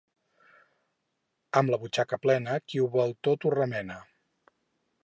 [1.61, 4.01] Amb la butxaca plena, qui vol tot ho remena.